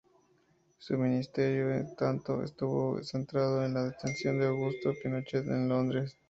[0.79, 6.17] Su ministerio, en tanto, estuvo centrado en la detención de Augusto Pinochet en Londres.